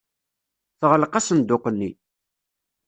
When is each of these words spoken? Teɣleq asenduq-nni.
Teɣleq 0.79 1.13
asenduq-nni. 1.19 1.91